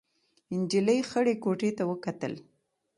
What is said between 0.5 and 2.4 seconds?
نجلۍ خړې کوټې ته وکتل.